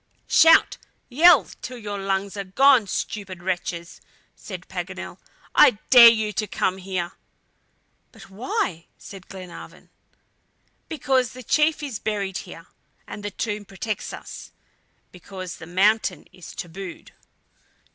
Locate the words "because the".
10.89-11.43, 15.11-15.67